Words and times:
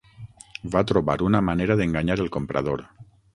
Va 0.75 0.81
trobar 0.91 1.17
una 1.25 1.41
manera 1.51 1.77
d'enganyar 1.83 2.17
el 2.25 2.33
comprador. 2.39 2.83